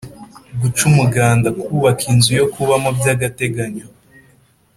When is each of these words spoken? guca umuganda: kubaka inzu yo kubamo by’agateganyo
guca 0.59 0.81
umuganda: 0.91 1.47
kubaka 1.61 2.03
inzu 2.11 2.31
yo 2.39 2.45
kubamo 2.53 2.89
by’agateganyo 2.97 3.85